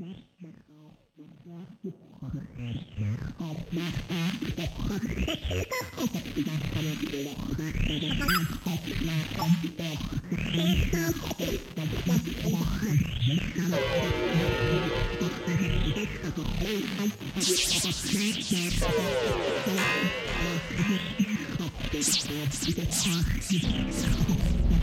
I'm 0.00 0.22